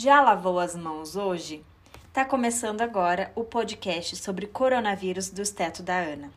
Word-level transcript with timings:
Já 0.00 0.20
lavou 0.20 0.60
as 0.60 0.76
mãos 0.76 1.16
hoje? 1.16 1.64
Tá 2.12 2.24
começando 2.24 2.82
agora 2.82 3.32
o 3.34 3.42
podcast 3.42 4.14
sobre 4.14 4.46
coronavírus 4.46 5.28
do 5.28 5.42
Teto 5.42 5.82
da 5.82 5.98
Ana. 5.98 6.30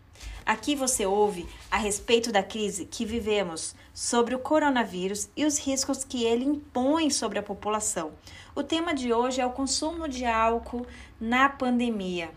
Aqui 0.44 0.76
você 0.76 1.06
ouve 1.06 1.48
a 1.70 1.78
respeito 1.78 2.32
da 2.32 2.42
crise 2.42 2.88
que 2.88 3.06
vivemos 3.06 3.76
sobre 3.94 4.34
o 4.34 4.40
coronavírus 4.40 5.30
e 5.38 5.46
os 5.46 5.60
riscos 5.60 6.04
que 6.04 6.24
ele 6.24 6.44
impõe 6.44 7.12
sobre 7.12 7.38
a 7.38 7.44
população. 7.44 8.14
O 8.56 8.64
tema 8.64 8.96
de 8.96 9.14
hoje 9.14 9.42
é 9.42 9.46
o 9.46 9.52
consumo 9.52 10.10
de 10.10 10.26
álcool 10.26 10.88
na 11.20 11.48
pandemia. 11.48 12.32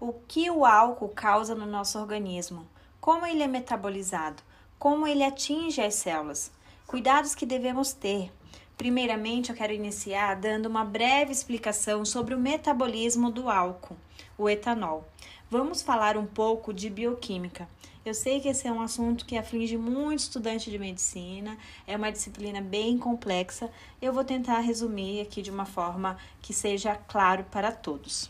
O 0.00 0.12
que 0.26 0.50
o 0.50 0.64
álcool 0.64 1.10
causa 1.10 1.54
no 1.54 1.64
nosso 1.64 1.96
organismo? 1.96 2.66
Como 3.00 3.24
ele 3.24 3.44
é 3.44 3.46
metabolizado? 3.46 4.42
Como 4.80 5.06
ele 5.06 5.22
atinge 5.22 5.80
as 5.80 5.94
células? 5.94 6.50
Cuidados 6.88 7.36
que 7.36 7.46
devemos 7.46 7.92
ter 7.92 8.32
Primeiramente, 8.76 9.50
eu 9.50 9.56
quero 9.56 9.72
iniciar 9.72 10.34
dando 10.34 10.66
uma 10.66 10.84
breve 10.84 11.30
explicação 11.30 12.04
sobre 12.04 12.34
o 12.34 12.38
metabolismo 12.38 13.30
do 13.30 13.48
álcool, 13.48 13.96
o 14.36 14.50
etanol. 14.50 15.04
Vamos 15.48 15.80
falar 15.80 16.16
um 16.16 16.26
pouco 16.26 16.74
de 16.74 16.90
bioquímica. 16.90 17.68
Eu 18.04 18.12
sei 18.12 18.40
que 18.40 18.48
esse 18.48 18.66
é 18.66 18.72
um 18.72 18.80
assunto 18.82 19.24
que 19.24 19.38
aflige 19.38 19.78
muito 19.78 20.18
estudante 20.18 20.70
de 20.70 20.78
medicina, 20.78 21.56
é 21.86 21.96
uma 21.96 22.10
disciplina 22.10 22.60
bem 22.60 22.98
complexa. 22.98 23.70
Eu 24.02 24.12
vou 24.12 24.24
tentar 24.24 24.58
resumir 24.58 25.20
aqui 25.20 25.40
de 25.40 25.52
uma 25.52 25.64
forma 25.64 26.18
que 26.42 26.52
seja 26.52 26.96
claro 26.96 27.44
para 27.44 27.70
todos. 27.70 28.28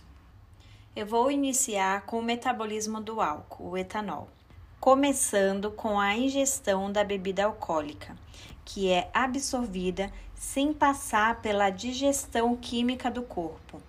Eu 0.94 1.06
vou 1.06 1.30
iniciar 1.30 2.02
com 2.02 2.18
o 2.18 2.22
metabolismo 2.22 3.00
do 3.00 3.20
álcool, 3.20 3.70
o 3.70 3.78
etanol, 3.78 4.28
começando 4.84 5.70
com 5.70 5.98
a 5.98 6.14
ingestão 6.14 6.92
da 6.92 7.02
bebida 7.02 7.46
alcoólica, 7.46 8.14
que 8.66 8.90
é 8.90 9.08
absorvida 9.14 10.12
sem 10.34 10.74
passar 10.74 11.40
pela 11.40 11.70
digestão 11.70 12.54
química 12.54 13.10
do 13.10 13.22
corpo. 13.22 13.80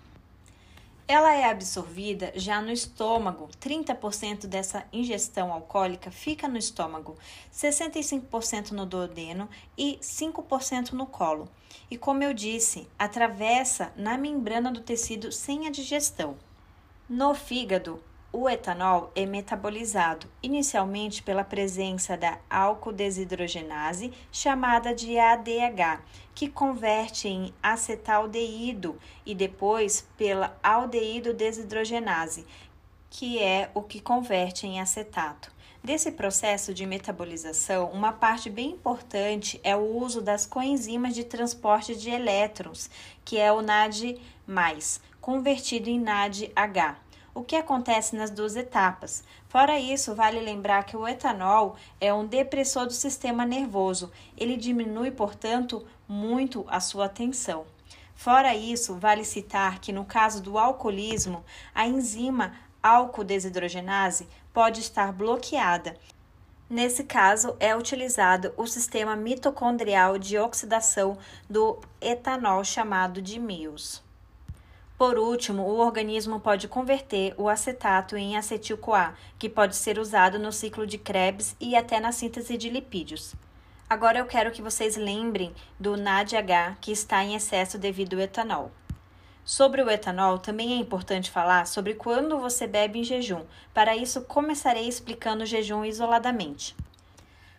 Ela 1.06 1.36
é 1.36 1.50
absorvida 1.52 2.31
já 2.34 2.61
no 2.61 2.72
estômago. 2.72 3.50
30% 3.59 4.47
dessa 4.47 4.86
ingestão 4.94 5.52
alcoólica 5.52 6.09
fica 6.11 6.47
no 6.47 6.58
estômago, 6.58 7.17
65% 7.53 8.72
no 8.72 8.86
duodeno 8.86 9.50
e 9.78 10.00
5% 10.02 10.94
no 10.94 11.06
colo. 11.06 11.50
E 11.91 11.97
como 11.97 12.23
eu 12.23 12.34
disse, 12.34 12.88
atravessa 12.97 13.91
na 13.97 14.17
membrana 14.17 14.72
do 14.72 14.80
tecido 14.80 15.30
sem 15.30 15.67
a 15.67 15.69
digestão. 15.69 16.38
No 17.09 17.36
fígado, 17.36 18.02
o 18.36 18.50
etanol 18.50 19.11
é 19.16 19.25
metabolizado 19.25 20.28
inicialmente 20.44 21.23
pela 21.23 21.45
presença 21.45 22.17
da 22.17 22.38
álcool 22.50 22.91
desidrogenase, 22.91 24.11
chamada 24.30 24.94
de 24.94 25.17
ADH, 25.17 26.02
que 26.33 26.50
converte 26.50 27.30
em 27.30 27.53
acetaldeído, 27.63 29.00
e 29.25 29.33
depois 29.33 30.06
pela 30.17 30.58
aldeído 30.61 31.33
desidrogenase, 31.33 32.45
que 33.09 33.39
é 33.41 33.72
o 33.73 33.81
que 33.81 34.02
converte 34.02 34.67
em 34.67 34.81
acetato. 34.81 35.50
Desse 35.81 36.11
processo 36.11 36.73
de 36.73 36.86
metabolização, 36.86 37.89
uma 37.91 38.11
parte 38.11 38.50
bem 38.50 38.72
importante 38.72 39.61
é 39.63 39.78
o 39.78 39.97
uso 39.97 40.22
das 40.22 40.45
coenzimas 40.45 41.16
de 41.16 41.23
transporte 41.23 41.95
de 41.95 42.09
elétrons, 42.09 42.89
que 43.23 43.38
é 43.38 43.50
o 43.53 43.61
NAD+, 43.61 44.19
convertido 45.22 45.89
em 45.89 46.00
NADH 46.00 47.05
o 47.36 47.44
que 47.44 47.58
acontece 47.58 48.16
nas 48.16 48.31
duas 48.31 48.55
etapas. 48.55 49.22
Fora 49.50 49.78
isso, 49.78 50.16
vale 50.16 50.39
lembrar 50.39 50.86
que 50.86 50.95
o 50.95 51.05
etanol 51.05 51.75
é 52.00 52.14
um 52.14 52.25
depressor 52.25 52.86
do 52.86 52.94
sistema 52.94 53.45
nervoso. 53.45 54.09
Ele 54.38 54.55
diminui, 54.55 55.11
portanto, 55.11 55.86
muito 56.08 56.66
a 56.69 56.80
sua 56.80 57.09
tensão. 57.09 57.66
Fora 58.16 58.56
isso, 58.56 58.96
vale 58.96 59.25
citar 59.25 59.79
que 59.79 59.91
no 59.91 60.06
caso 60.06 60.41
do 60.41 60.57
alcoolismo, 60.57 61.44
a 61.73 61.85
enzima 61.85 62.53
álcool 62.81 63.25
desidrogenase 63.25 64.29
pode 64.53 64.79
estar 64.79 65.12
bloqueada. 65.12 65.97
Nesse 66.69 67.03
caso, 67.03 67.57
é 67.59 67.75
utilizado 67.75 68.53
o 68.56 68.66
sistema 68.66 69.16
mitocondrial 69.16 70.17
de 70.17 70.38
oxidação 70.38 71.17
do 71.50 71.79
etanol 72.00 72.63
chamado 72.63 73.22
de 73.22 73.38
MIOS. 73.38 74.04
Por 74.97 75.19
último, 75.19 75.63
o 75.63 75.79
organismo 75.79 76.39
pode 76.39 76.69
converter 76.69 77.35
o 77.38 77.50
acetato 77.50 78.16
em 78.16 78.38
acetil-CoA, 78.38 79.13
que 79.38 79.50
pode 79.50 79.75
ser 79.75 80.00
usado 80.00 80.39
no 80.39 80.53
ciclo 80.53 80.88
de 80.88 80.97
Krebs 80.97 81.53
e 81.59 81.75
até 81.75 82.00
na 82.00 82.13
síntese 82.13 82.56
de 82.56 82.69
lipídios. 82.69 83.35
Agora 83.89 84.19
eu 84.19 84.25
quero 84.25 84.51
que 84.51 84.61
vocês 84.61 84.95
lembrem 84.95 85.53
do 85.78 85.97
NADH 85.97 86.78
que 86.79 86.94
está 86.94 87.22
em 87.25 87.35
excesso 87.35 87.78
devido 87.78 88.13
ao 88.13 88.22
etanol. 88.22 88.72
Sobre 89.44 89.81
o 89.81 89.89
etanol, 89.89 90.39
também 90.39 90.72
é 90.72 90.78
importante 90.78 91.29
falar 91.29 91.67
sobre 91.67 91.94
quando 91.94 92.39
você 92.39 92.66
bebe 92.66 93.00
em 93.00 93.03
jejum. 93.03 93.44
Para 93.73 93.97
isso, 93.97 94.22
começarei 94.22 94.88
explicando 94.88 95.44
o 95.44 95.45
jejum 95.45 95.84
isoladamente. 95.84 96.73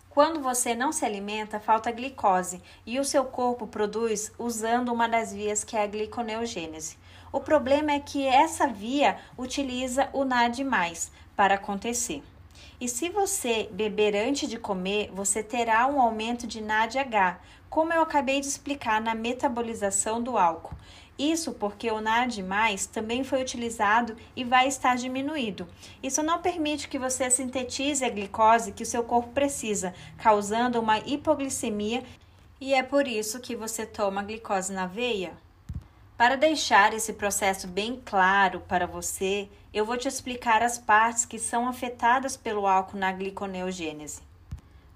Quando 0.08 0.41
você 0.41 0.75
não 0.75 0.91
se 0.91 1.04
alimenta, 1.04 1.60
falta 1.60 1.92
glicose 1.92 2.62
e 2.86 2.98
o 2.98 3.04
seu 3.04 3.26
corpo 3.26 3.66
produz 3.66 4.32
usando 4.38 4.91
uma 4.91 5.06
das 5.06 5.30
vias 5.30 5.62
que 5.62 5.76
é 5.76 5.82
a 5.82 5.86
gliconeogênese. 5.86 6.96
O 7.36 7.41
problema 7.41 7.92
é 7.92 8.00
que 8.00 8.26
essa 8.26 8.66
via 8.66 9.19
utiliza 9.36 10.08
o 10.14 10.24
NAD+, 10.24 10.64
para 11.36 11.56
acontecer. 11.56 12.22
E 12.80 12.88
se 12.88 13.10
você 13.10 13.69
beber 13.70 14.16
antes 14.16 14.48
de 14.48 14.58
comer, 14.58 15.10
você 15.12 15.42
terá 15.42 15.86
um 15.86 16.00
aumento 16.00 16.46
de 16.46 16.62
NADH, 16.62 17.38
como 17.69 17.92
eu 17.92 18.00
acabei 18.00 18.41
de 18.41 18.46
explicar 18.46 19.02
na 19.02 19.14
metabolização 19.14 20.22
do 20.22 20.38
álcool. 20.38 20.75
Isso 21.19 21.52
porque 21.52 21.91
o 21.91 22.00
NAD+, 22.00 22.42
também 22.91 23.22
foi 23.22 23.42
utilizado 23.42 24.16
e 24.34 24.42
vai 24.42 24.66
estar 24.66 24.96
diminuído. 24.96 25.69
Isso 26.02 26.22
não 26.22 26.41
permite 26.41 26.88
que 26.88 26.98
você 26.98 27.28
sintetize 27.28 28.02
a 28.02 28.08
glicose 28.08 28.72
que 28.72 28.82
o 28.82 28.86
seu 28.86 29.04
corpo 29.04 29.28
precisa, 29.34 29.92
causando 30.16 30.80
uma 30.80 31.00
hipoglicemia, 31.00 32.02
e 32.58 32.72
é 32.72 32.82
por 32.82 33.06
isso 33.06 33.41
que 33.41 33.54
você 33.54 33.84
toma 33.84 34.22
glicose 34.22 34.72
na 34.72 34.86
veia. 34.86 35.34
Para 36.16 36.34
deixar 36.34 36.94
esse 36.94 37.12
processo 37.12 37.69
bem 37.69 38.00
claro 38.03 38.60
para 38.60 38.87
você, 38.87 39.50
eu 39.72 39.84
vou 39.84 39.99
te 39.99 40.09
explicar 40.09 40.62
as 40.62 40.78
partes 40.78 41.27
que 41.27 41.38
são 41.38 41.69
afetadas 41.69 42.38
pelo 42.38 42.66
álcool 42.66 42.97
na 42.97 43.12
gliconeogênese. 43.12 44.22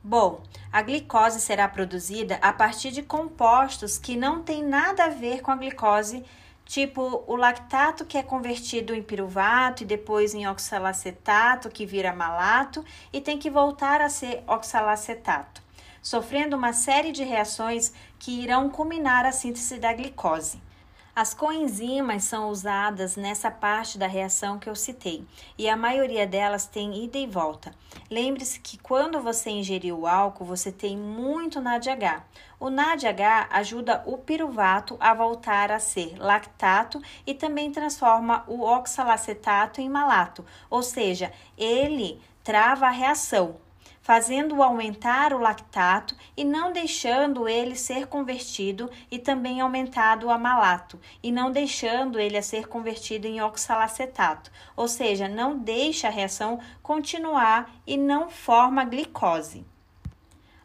Bom, 0.02 0.40
a 0.72 0.80
glicose 0.80 1.38
será 1.38 1.68
produzida 1.68 2.36
a 2.40 2.54
partir 2.54 2.90
de 2.90 3.02
compostos 3.02 3.98
que 3.98 4.16
não 4.16 4.42
têm 4.42 4.64
nada 4.64 5.04
a 5.04 5.08
ver 5.10 5.42
com 5.42 5.50
a 5.50 5.56
glicose, 5.56 6.24
tipo 6.64 7.22
o 7.26 7.36
lactato 7.36 8.06
que 8.06 8.16
é 8.16 8.22
convertido 8.22 8.94
em 8.94 9.02
piruvato 9.02 9.82
e 9.82 9.86
depois 9.86 10.32
em 10.32 10.48
oxalacetato 10.48 11.68
que 11.68 11.84
vira 11.84 12.14
malato 12.14 12.82
e 13.12 13.20
tem 13.20 13.38
que 13.38 13.50
voltar 13.50 14.00
a 14.00 14.08
ser 14.08 14.42
oxalacetato, 14.46 15.60
sofrendo 16.00 16.56
uma 16.56 16.72
série 16.72 17.12
de 17.12 17.24
reações 17.24 17.92
que 18.18 18.42
irão 18.42 18.70
culminar 18.70 19.26
a 19.26 19.32
síntese 19.32 19.76
da 19.76 19.92
glicose. 19.92 20.69
As 21.14 21.34
coenzimas 21.34 22.22
são 22.22 22.50
usadas 22.50 23.16
nessa 23.16 23.50
parte 23.50 23.98
da 23.98 24.06
reação 24.06 24.60
que 24.60 24.68
eu 24.68 24.76
citei, 24.76 25.24
e 25.58 25.68
a 25.68 25.76
maioria 25.76 26.24
delas 26.24 26.66
tem 26.66 27.04
ida 27.04 27.18
e 27.18 27.26
volta. 27.26 27.74
Lembre-se 28.08 28.60
que 28.60 28.78
quando 28.78 29.20
você 29.20 29.50
ingerir 29.50 29.92
o 29.92 30.06
álcool, 30.06 30.44
você 30.44 30.70
tem 30.70 30.96
muito 30.96 31.60
NADH. 31.60 32.22
O 32.60 32.70
NADH 32.70 33.48
ajuda 33.50 34.02
o 34.06 34.18
piruvato 34.18 34.96
a 35.00 35.12
voltar 35.12 35.72
a 35.72 35.80
ser 35.80 36.16
lactato 36.16 37.02
e 37.26 37.34
também 37.34 37.72
transforma 37.72 38.44
o 38.46 38.62
oxalacetato 38.62 39.80
em 39.80 39.88
malato, 39.88 40.44
ou 40.70 40.82
seja, 40.82 41.32
ele 41.58 42.22
trava 42.44 42.86
a 42.86 42.90
reação, 42.90 43.56
fazendo-o 44.00 44.62
aumentar 44.62 45.32
o 45.32 45.38
lactato 45.38 46.16
e 46.36 46.44
não 46.44 46.72
deixando 46.72 47.48
ele 47.48 47.76
ser 47.76 48.06
convertido 48.06 48.90
e 49.10 49.18
também 49.18 49.60
aumentado 49.60 50.30
a 50.30 50.38
malato 50.38 50.98
e 51.22 51.30
não 51.30 51.50
deixando 51.50 52.18
ele 52.18 52.36
a 52.36 52.42
ser 52.42 52.66
convertido 52.66 53.26
em 53.26 53.40
oxalacetato, 53.40 54.50
ou 54.76 54.88
seja, 54.88 55.28
não 55.28 55.58
deixa 55.58 56.08
a 56.08 56.10
reação 56.10 56.58
continuar 56.82 57.70
e 57.86 57.96
não 57.96 58.30
forma 58.30 58.84
glicose. 58.84 59.64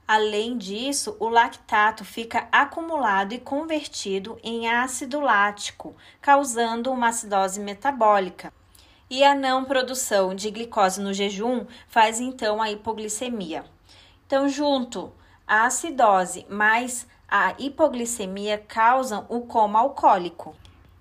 Além 0.07 0.55
disso, 0.55 1.17
o 1.19 1.27
lactato 1.27 2.05
fica 2.05 2.47
acumulado 2.51 3.33
e 3.33 3.39
convertido 3.39 4.37
em 4.43 4.69
ácido 4.69 5.19
lático, 5.19 5.95
causando 6.21 6.91
uma 6.91 7.07
acidose 7.07 7.59
metabólica. 7.59 8.53
E 9.09 9.23
a 9.23 9.35
não 9.35 9.65
produção 9.65 10.33
de 10.33 10.49
glicose 10.49 10.99
no 10.99 11.13
jejum 11.13 11.65
faz 11.87 12.19
então 12.19 12.61
a 12.61 12.71
hipoglicemia. 12.71 13.63
Então, 14.25 14.49
junto 14.49 15.11
a 15.47 15.65
acidose 15.65 16.45
mais 16.49 17.07
a 17.27 17.53
hipoglicemia 17.59 18.57
causam 18.57 19.25
o 19.29 19.41
coma 19.41 19.79
alcoólico. 19.79 20.55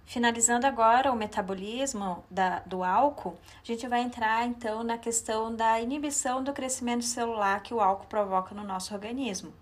Finalizando 0.04 0.66
agora 0.66 1.10
o 1.10 1.16
metabolismo 1.16 2.22
da, 2.30 2.60
do 2.60 2.84
álcool, 2.84 3.38
a 3.62 3.66
gente 3.66 3.88
vai 3.88 4.02
entrar 4.02 4.46
então 4.46 4.84
na 4.84 4.98
questão 4.98 5.54
da 5.54 5.80
inibição 5.80 6.44
do 6.44 6.52
crescimento 6.52 7.04
celular 7.04 7.62
que 7.62 7.72
o 7.72 7.80
álcool 7.80 8.06
provoca 8.06 8.54
no 8.54 8.62
nosso 8.62 8.92
organismo. 8.92 9.52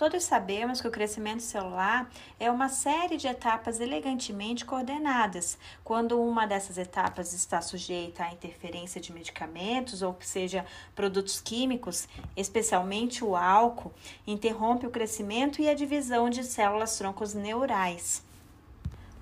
Todos 0.00 0.24
sabemos 0.24 0.80
que 0.80 0.88
o 0.88 0.90
crescimento 0.90 1.42
celular 1.42 2.10
é 2.38 2.50
uma 2.50 2.70
série 2.70 3.18
de 3.18 3.26
etapas 3.26 3.80
elegantemente 3.80 4.64
coordenadas. 4.64 5.58
Quando 5.84 6.18
uma 6.18 6.46
dessas 6.46 6.78
etapas 6.78 7.34
está 7.34 7.60
sujeita 7.60 8.24
à 8.24 8.32
interferência 8.32 8.98
de 8.98 9.12
medicamentos 9.12 10.00
ou 10.00 10.16
seja 10.20 10.64
produtos 10.94 11.38
químicos, 11.38 12.08
especialmente 12.34 13.22
o 13.22 13.36
álcool, 13.36 13.92
interrompe 14.26 14.86
o 14.86 14.90
crescimento 14.90 15.60
e 15.60 15.68
a 15.68 15.74
divisão 15.74 16.30
de 16.30 16.44
células 16.44 16.96
troncos 16.96 17.34
neurais. 17.34 18.24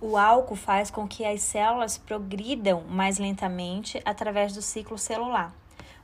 O 0.00 0.16
álcool 0.16 0.54
faz 0.54 0.92
com 0.92 1.08
que 1.08 1.24
as 1.24 1.42
células 1.42 1.98
progridam 1.98 2.84
mais 2.88 3.18
lentamente 3.18 4.00
através 4.04 4.54
do 4.54 4.62
ciclo 4.62 4.96
celular. 4.96 5.52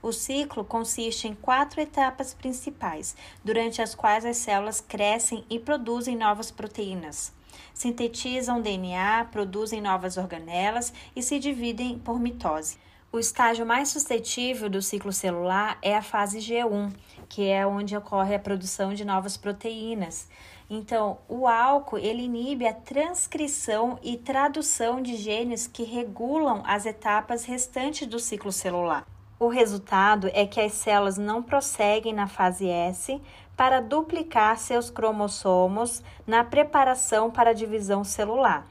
O 0.05 0.13
ciclo 0.13 0.63
consiste 0.63 1.27
em 1.27 1.35
quatro 1.35 1.81
etapas 1.81 2.35
principais, 2.35 3.17
durante 3.43 3.81
as 3.81 3.95
quais 3.95 4.27
as 4.27 4.37
células 4.37 4.79
crescem 4.79 5.47
e 5.49 5.59
produzem 5.59 6.15
novas 6.15 6.51
proteínas. 6.51 7.33
Sintetizam 7.73 8.61
DNA, 8.61 9.27
produzem 9.33 9.81
novas 9.81 10.19
organelas 10.19 10.93
e 11.17 11.23
se 11.23 11.39
dividem 11.39 11.99
por 11.99 12.21
mitose. 12.21 12.77
O 13.11 13.19
estágio 13.19 13.65
mais 13.65 13.89
suscetível 13.89 14.69
do 14.69 14.83
ciclo 14.83 15.11
celular 15.11 15.79
é 15.81 15.97
a 15.97 16.03
fase 16.03 16.39
G1, 16.39 16.93
que 17.27 17.49
é 17.49 17.67
onde 17.67 17.97
ocorre 17.97 18.35
a 18.35 18.39
produção 18.39 18.93
de 18.93 19.07
novas 19.07 19.39
proteínas. 19.39 20.29
Então, 20.69 21.17
o 21.27 21.49
álcool 21.49 21.97
ele 21.97 22.25
inibe 22.25 22.67
a 22.67 22.75
transcrição 22.75 23.99
e 24.03 24.19
tradução 24.19 25.01
de 25.01 25.17
genes 25.17 25.67
que 25.67 25.83
regulam 25.83 26.63
as 26.67 26.85
etapas 26.85 27.47
restantes 27.47 28.07
do 28.07 28.19
ciclo 28.19 28.53
celular. 28.53 29.14
O 29.39 29.49
resultado 29.49 30.31
é 30.33 30.47
que 30.47 30.61
as 30.61 30.73
células 30.73 31.19
não 31.19 31.43
prosseguem 31.43 32.13
na 32.13 32.29
fase 32.29 32.69
S 32.69 33.21
para 33.57 33.81
duplicar 33.81 34.57
seus 34.59 34.91
cromossomos 34.91 36.03
na 36.25 36.45
preparação 36.45 37.31
para 37.31 37.51
a 37.51 37.55
divisão 37.55 38.05
celular. 38.05 38.65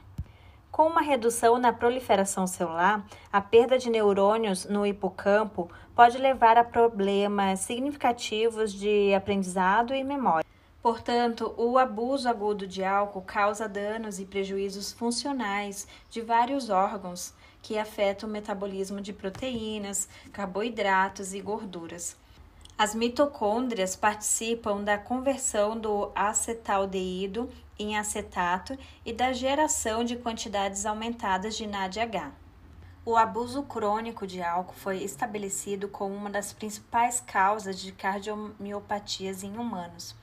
Com 0.72 0.86
uma 0.86 1.02
redução 1.02 1.58
na 1.58 1.72
proliferação 1.72 2.46
celular, 2.46 3.04
a 3.32 3.40
perda 3.40 3.78
de 3.78 3.90
neurônios 3.90 4.64
no 4.64 4.86
hipocampo 4.86 5.70
pode 5.94 6.18
levar 6.18 6.56
a 6.56 6.64
problemas 6.64 7.60
significativos 7.60 8.72
de 8.72 9.14
aprendizado 9.14 9.94
e 9.94 10.02
memória. 10.02 10.44
Portanto, 10.82 11.54
o 11.56 11.78
abuso 11.78 12.28
agudo 12.28 12.66
de 12.66 12.82
álcool 12.82 13.22
causa 13.22 13.68
danos 13.68 14.18
e 14.18 14.26
prejuízos 14.26 14.92
funcionais 14.92 15.86
de 16.10 16.20
vários 16.20 16.70
órgãos 16.70 17.32
que 17.64 17.78
afetam 17.78 18.28
o 18.28 18.32
metabolismo 18.32 19.00
de 19.00 19.10
proteínas, 19.10 20.06
carboidratos 20.30 21.32
e 21.32 21.40
gorduras. 21.40 22.14
As 22.76 22.94
mitocôndrias 22.94 23.96
participam 23.96 24.84
da 24.84 24.98
conversão 24.98 25.74
do 25.74 26.12
acetaldeído 26.14 27.48
em 27.78 27.96
acetato 27.96 28.76
e 29.02 29.14
da 29.14 29.32
geração 29.32 30.04
de 30.04 30.14
quantidades 30.14 30.84
aumentadas 30.84 31.56
de 31.56 31.66
NADH. 31.66 32.32
O 33.02 33.16
abuso 33.16 33.62
crônico 33.62 34.26
de 34.26 34.42
álcool 34.42 34.74
foi 34.74 35.02
estabelecido 35.02 35.88
como 35.88 36.14
uma 36.14 36.28
das 36.28 36.52
principais 36.52 37.18
causas 37.18 37.80
de 37.80 37.92
cardiomiopatias 37.92 39.42
em 39.42 39.56
humanos. 39.56 40.14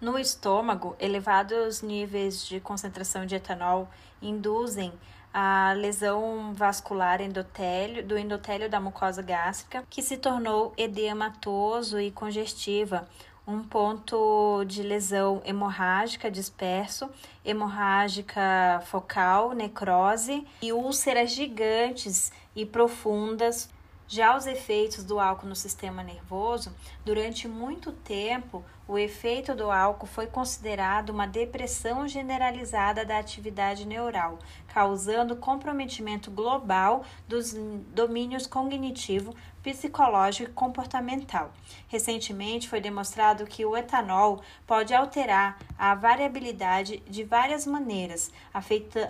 No 0.00 0.18
estômago, 0.18 0.96
elevados 0.98 1.82
níveis 1.82 2.46
de 2.46 2.60
concentração 2.60 3.26
de 3.26 3.34
etanol 3.34 3.88
induzem 4.22 4.90
a 5.32 5.72
lesão 5.72 6.52
vascular 6.54 7.20
endotélio, 7.20 8.04
do 8.04 8.18
endotélio 8.18 8.68
da 8.68 8.80
mucosa 8.80 9.22
gástrica, 9.22 9.84
que 9.88 10.02
se 10.02 10.16
tornou 10.16 10.72
edematoso 10.76 12.00
e 12.00 12.10
congestiva, 12.10 13.08
um 13.46 13.62
ponto 13.62 14.64
de 14.66 14.82
lesão 14.82 15.42
hemorrágica 15.44 16.30
disperso, 16.30 17.10
hemorrágica 17.44 18.82
focal, 18.86 19.52
necrose 19.52 20.46
e 20.60 20.72
úlceras 20.72 21.32
gigantes 21.32 22.30
e 22.54 22.64
profundas 22.64 23.68
já 24.12 24.36
os 24.36 24.46
efeitos 24.46 25.04
do 25.04 25.18
álcool 25.18 25.46
no 25.46 25.56
sistema 25.56 26.02
nervoso, 26.02 26.70
durante 27.02 27.48
muito 27.48 27.92
tempo, 27.92 28.62
o 28.86 28.98
efeito 28.98 29.54
do 29.54 29.70
álcool 29.70 30.06
foi 30.06 30.26
considerado 30.26 31.08
uma 31.08 31.26
depressão 31.26 32.06
generalizada 32.06 33.06
da 33.06 33.18
atividade 33.18 33.86
neural, 33.86 34.38
causando 34.68 35.36
comprometimento 35.36 36.30
global 36.30 37.06
dos 37.26 37.54
domínios 37.54 38.46
cognitivo, 38.46 39.34
psicológico 39.62 40.50
e 40.50 40.52
comportamental. 40.52 41.50
Recentemente 41.88 42.68
foi 42.68 42.82
demonstrado 42.82 43.46
que 43.46 43.64
o 43.64 43.74
etanol 43.74 44.42
pode 44.66 44.92
alterar 44.92 45.58
a 45.78 45.94
variabilidade 45.94 46.98
de 47.08 47.24
várias 47.24 47.66
maneiras, 47.66 48.30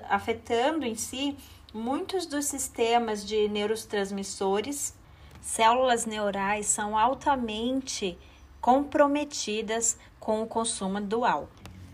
afetando 0.08 0.84
em 0.84 0.94
si 0.94 1.36
Muitos 1.74 2.26
dos 2.26 2.44
sistemas 2.44 3.26
de 3.26 3.48
neurotransmissores, 3.48 4.94
células 5.40 6.04
neurais 6.04 6.66
são 6.66 6.98
altamente 6.98 8.18
comprometidas 8.60 9.96
com 10.20 10.42
o 10.42 10.46
consumo 10.46 11.00
do 11.00 11.24
álcool. 11.24 11.48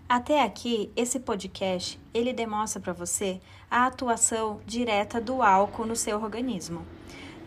Até 0.09 0.43
aqui, 0.43 0.91
esse 0.97 1.21
podcast, 1.21 2.01
ele 2.13 2.33
demonstra 2.33 2.83
para 2.83 2.93
você 2.93 3.41
a 3.71 3.87
atuação 3.87 4.61
direta 4.67 5.21
do 5.21 5.43
álcool 5.43 5.87
no 5.87 5.95
seu 5.95 6.21
organismo. 6.21 6.85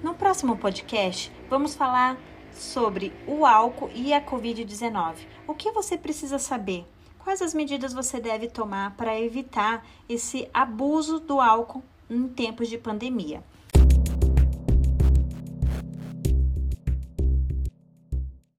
No 0.01 0.15
próximo 0.15 0.55
podcast, 0.55 1.29
vamos 1.49 1.75
falar 1.75 2.17
sobre 2.53 3.11
o 3.27 3.45
álcool 3.45 3.91
e 3.93 4.13
a 4.13 4.25
COVID-19. 4.25 5.15
O 5.45 5.53
que 5.53 5.69
você 5.71 5.97
precisa 5.97 6.39
saber? 6.39 6.85
Quais 7.19 7.41
as 7.41 7.53
medidas 7.53 7.91
você 7.91 8.21
deve 8.21 8.47
tomar 8.47 8.95
para 8.95 9.19
evitar 9.19 9.85
esse 10.07 10.49
abuso 10.53 11.19
do 11.19 11.41
álcool 11.41 11.83
em 12.11 12.27
tempos 12.27 12.67
de 12.67 12.77
pandemia. 12.77 13.41